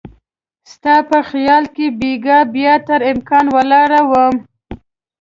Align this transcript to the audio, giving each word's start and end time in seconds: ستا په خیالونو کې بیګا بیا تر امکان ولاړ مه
ستا 0.71 0.95
په 1.09 1.17
خیالونو 1.29 1.71
کې 1.75 1.85
بیګا 1.99 2.39
بیا 2.55 2.73
تر 2.87 2.99
امکان 3.11 3.45
ولاړ 3.55 3.89
مه 4.11 4.25